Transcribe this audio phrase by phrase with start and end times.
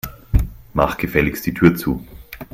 [0.73, 2.03] Mach gefälligst die Tür zu.